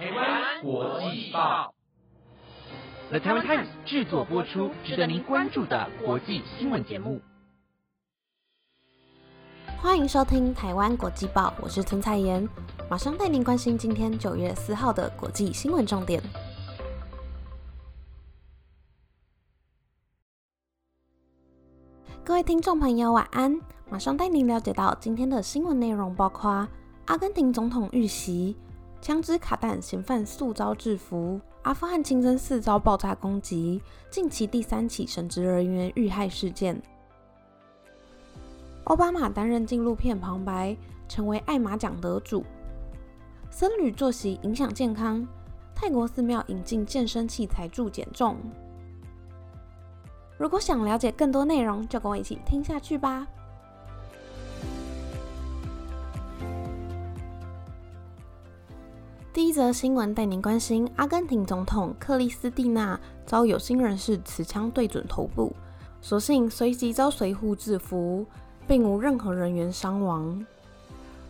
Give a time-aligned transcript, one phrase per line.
[0.00, 1.74] 台湾国际报
[3.10, 7.20] ，The Taiwan Times 制作播出，值得您关注的国际新闻节目。
[9.76, 12.48] 欢迎收听台湾国际报，我是陈彩妍，
[12.88, 16.22] 马上带您关心今天九月四号的国际新闻重点。
[22.24, 23.60] 各位听众朋友，晚安！
[23.90, 26.66] 马上带您了解到今天的新闻内容，包括
[27.04, 28.56] 阿根廷总统遇袭，
[29.00, 36.80] 枪支卡弹嫌犯速遭制服，阿富汗清真寺遭爆炸攻击，近期第三起神职人员遇害事件。
[38.84, 40.76] 奥巴马担任纪录片旁白，
[41.08, 42.44] 成为艾玛奖得主。
[43.50, 45.26] 僧侣作息影响健康，
[45.74, 48.36] 泰国寺庙引进健身器材助减重。
[50.36, 53.26] 如果想了解更多内容，就跟我一起听下去吧。
[59.32, 65.54] 第一则新闻带您关心：阿根廷总统克里斯蒂娜遭有心人士持枪对准头部，
[66.00, 68.26] 所幸随即遭随护制服。
[68.66, 70.46] 并无任何人员伤亡。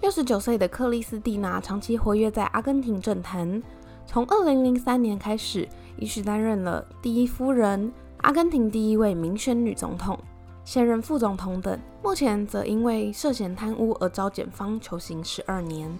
[0.00, 3.62] 六十九岁的克里斯蒂娜长期活跃在阿根廷政坛，
[4.06, 10.18] 从二零零三年开始，一直担任了第一夫人、阿根廷第一位民选女总统、
[10.64, 11.78] 现任副总统等。
[12.02, 15.90] 目前则因为涉嫌贪污而遭检方求刑十二年。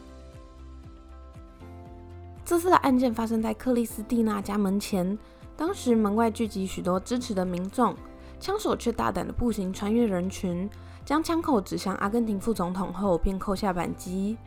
[2.46, 5.18] 这次的案件发生在克里斯蒂娜家门前，
[5.56, 7.92] 当时门外聚集许多支持的民众，
[8.38, 10.70] 枪手却大胆的步行穿越人群。
[11.04, 14.38] 将枪口指向阿根廷副总统后，便扣下扳机。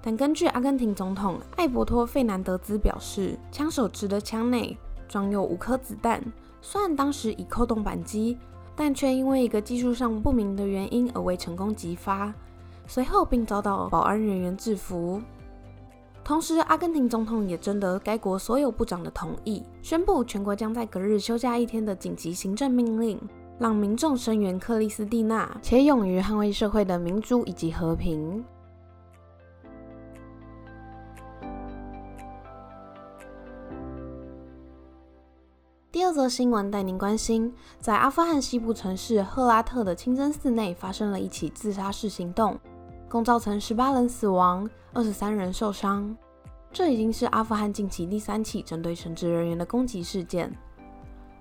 [0.00, 4.74] 但根据阿根廷总统艾伯托·费南德兹表示，枪手持的枪内
[5.06, 6.22] 装有五颗子弹。
[6.62, 8.38] 虽然当时已扣动扳机，
[8.74, 12.32] 但却因为一个技术上不明的原因而未成功击发。
[12.86, 15.20] 随后并遭到保安人员制服。
[16.32, 23.20] 同时，阿根廷总统也征得该国所有部长的同意，宣布全国将在隔日休假一天的紧急行政命令。
[23.58, 28.42] 让民众声援克里斯蒂娜，且勇于捍卫社会的民主以及和平。
[35.92, 42.58] 第二则新闻带您关心，在阿富汗西部城市赫拉特的清真寺内发生了一起自杀式行动，
[43.12, 46.16] 共造成十八人死亡，二十三人受伤。
[46.72, 50.50] 这已经是阿富汗近期第三起针对神职人员的攻击事件。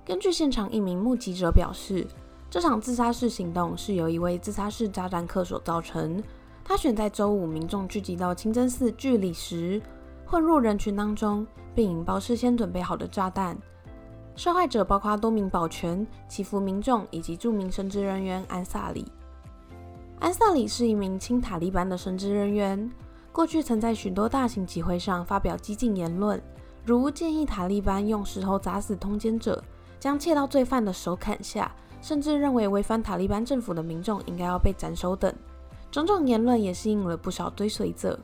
[0.06, 2.06] 根据现场一名目击者表示，
[2.50, 6.22] 这场自杀式行动是由一位自杀式炸弹客所造成。
[6.62, 9.82] 他选在周五民众聚集到清真寺聚礼时，
[10.26, 13.58] 混入人群当中，并引爆事先准备好的炸弹。
[14.36, 19.06] 受害者包括多名保全、祈福民众以及著名神职人员安萨里。
[20.22, 22.92] 安萨里是一名亲塔利班的神职人员，
[23.32, 26.40] 过去曾在许多大型集会上发表激进言论，
[26.86, 29.62] 如建议塔利班用石头砸死通奸者。
[30.00, 31.72] 将窃盗罪犯的手砍下，
[32.02, 35.32] 甚至认为违反塔利班政府的民众应该要被斩首等
[35.92, 38.20] 种种言论，也吸引了不少追随者。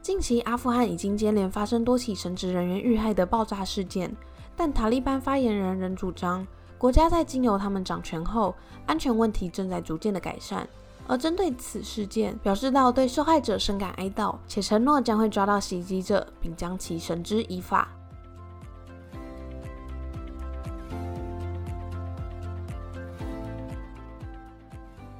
[0.00, 4.14] 近期，阿富汗已经接连发生多起神职人员遇害的爆炸事件，
[4.54, 6.46] 但塔利班发言人仍主张，
[6.84, 10.68] 国家在经由他们掌权后，安全问题正在逐渐的改善。
[11.06, 17.88] 而针对此事件，表示到对受害者深感哀悼，且承诺将会抓到袭击者，并将其绳之以法。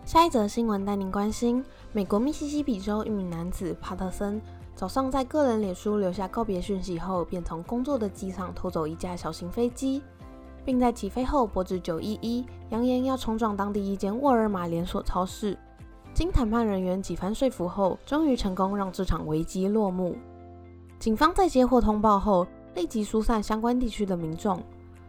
[0.05, 4.39] 下一则新闻带您关心：美国密西西比州一名男子帕特森
[4.77, 10.03] 早上在个人脸书留下告别讯息后，便从工作的机场偷走一架小型飞机，
[10.65, 15.57] 并在起飞后拨至九一一扬言要冲撞当地一间沃尔玛连锁超市。
[16.13, 20.17] 经谈判人员几番说服后，终于成功让这场危机落幕。
[20.99, 24.63] 警方在接获通报后，立即疏散相关地区的民众。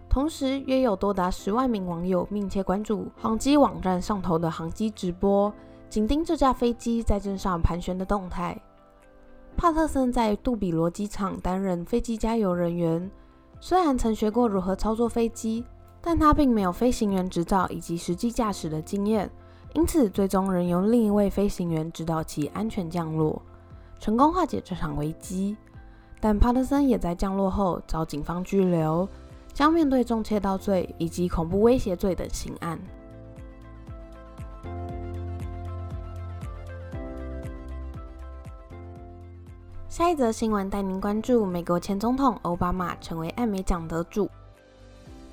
[0.09, 5.53] 同时，约有多达十万名网友密切关注航机网站上头的航机直播，
[5.89, 8.59] 紧盯这架飞机在镇上盘旋的动态。
[9.57, 13.11] 帕特森在杜比罗机场担任飞机加油人员，
[13.67, 15.65] 虽然曾学过如何操作飞机，
[15.99, 19.27] 但他并没有飞行员执照以及实际驾驶的经验，
[19.73, 23.41] 因此最终仍由另一位飞行员指导其安全降落，
[23.97, 25.57] 成功化解这场危机。
[26.19, 29.09] 但帕特森也在降落后遭警方拘留。
[29.51, 32.79] 将面对重窃盗罪以及恐怖威胁罪等刑案。
[39.95, 44.29] 下一则新闻带您关注：美国前总统奥巴马成为艾美奖得主。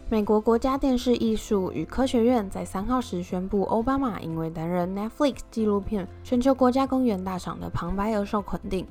[0.09, 8.87] 美国国家电视艺术与科学院在三号时宣布，奥巴马因为担任 Netflix 纪录片《全球国家公园大赏》的旁白而受肯定。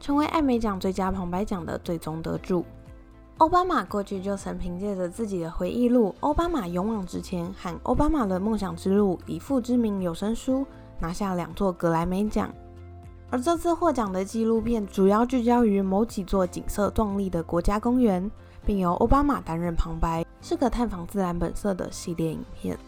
[0.00, 2.64] 成为艾美奖最佳旁白奖的最终得主。
[3.36, 10.64] 奥巴马过去就曾凭借着自己的回忆录《奥巴马勇往直前》和《奥巴马的梦想之路》以父之名有声书
[10.98, 12.50] 拿下两座格莱美奖。
[13.30, 18.30] 而这次获奖的纪录片主要聚焦于某几座景色壮丽的国家公园，
[18.64, 22.78] 并由奥巴马担任旁白，是个探访自然本色的系列影片。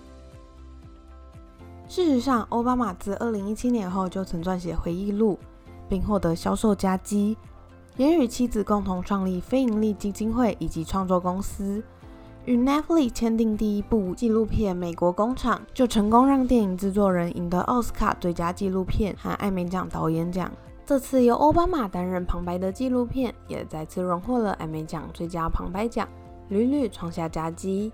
[1.88, 5.38] 事实上，奥巴马自2017年后就曾撰写回忆录，
[5.88, 7.36] 并获得销售佳绩。
[7.96, 11.82] 也与妻子共同创立非营利基金会以及创作公司，
[12.46, 20.48] 与 Netflix 签订第一部纪录片《美国工厂》，就成功让电影制作人赢得奥斯卡最佳纪录片和艾美奖导演奖。
[20.84, 26.08] 这次由奥巴马担任旁白的纪录片，也再次荣获了艾美奖最佳旁白奖，
[26.48, 27.92] 屡屡创下佳绩。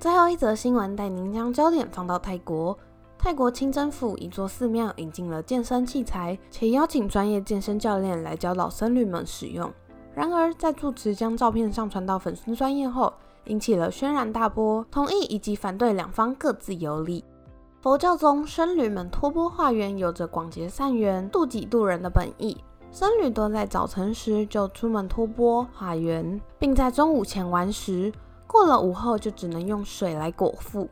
[0.00, 2.76] 最后一则新闻带您将焦点放到泰国。
[3.18, 9.68] 泰国清真府一座寺庙引进了健身器材，且邀请专业健身教练来教导僧侣们使用。
[10.14, 13.12] 然而，在住持将照片上传到粉丝专业后，
[13.46, 17.24] 引起了轩然大波，同意以及反对两方各自有理。
[17.80, 22.56] 佛教中，僧侣们托钵化缘有着广结善缘、渡己渡人的本意。
[22.92, 28.12] 僧侣都在早晨时就出门托钵化缘，并在中午前完食，
[28.46, 30.88] 过了午后就只能用水来果腹。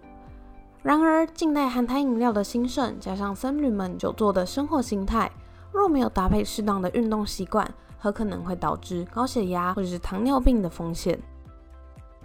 [0.86, 5.28] 然而，近代含糖饮料的兴盛，加上僧侣们久坐的生活形态，
[5.72, 7.68] 若没有搭配适当的运动习惯，
[7.98, 11.18] 很可能会导致高血压或者是糖尿病的风险。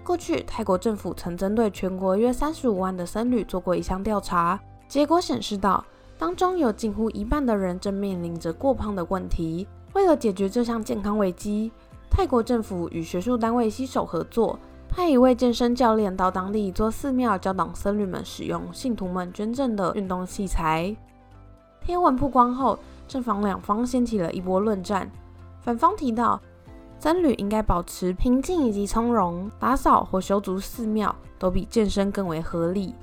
[0.03, 5.83] 过去，泰国政府曾针对全国约三十五万的僧侣做过一项调查，结果显示到，
[6.19, 9.67] 当中有近乎一半的人正面临着过胖的问题。
[9.93, 11.71] 为了解决这项健康危机，
[12.11, 14.59] 泰国政府与学术单位携手合作。
[14.91, 20.93] 派一位健身教练到当地一座寺庙教导僧侣们使用信徒们捐赠的运动器材。
[21.79, 22.77] 贴文曝光后，
[23.07, 25.09] 正方两方掀起了一波论战。
[25.61, 26.41] 反方提到，
[26.99, 32.93] 僧侣应该保持平静以及从容，打扫或修筑寺庙都比健身更为合理；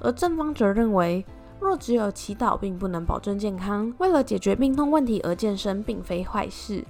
[0.00, 1.24] 而正方则认为，
[1.60, 6.84] 若只有祈祷并不能保证健康，为了解决病痛问题而健身并非坏事。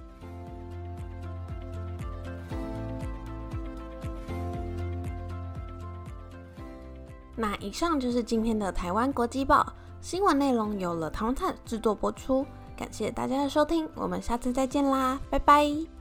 [7.40, 9.64] 那以上就是今天的台湾国际报
[10.00, 12.44] 新闻内容，由了唐灿制作播出，
[12.76, 15.97] 感谢大家的收听，我们下次再见啦，拜拜。